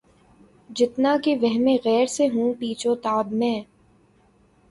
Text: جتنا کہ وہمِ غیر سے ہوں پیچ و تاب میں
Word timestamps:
جتنا 0.69 1.11
کہ 1.23 1.35
وہمِ 1.41 1.75
غیر 1.85 2.05
سے 2.15 2.27
ہوں 2.27 2.53
پیچ 2.59 2.81
و 2.87 2.93
تاب 3.03 3.27
میں 3.33 3.57